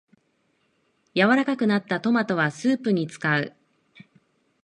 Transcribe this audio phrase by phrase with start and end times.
[1.13, 3.55] 柔らかくなったトマトはスープに使う